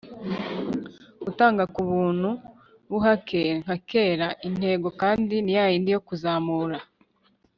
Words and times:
utanga 1.29 1.63
ku 1.73 1.81
buntu 1.89 2.29
nta 2.37 2.41
buhake 2.89 3.43
nka 3.63 3.75
kera. 3.89 4.27
intego 4.47 4.87
kandi 5.01 5.35
ni 5.41 5.53
ya 5.57 5.65
yindi, 5.71 5.89
yo 5.95 6.01
kuzamura 6.07 6.77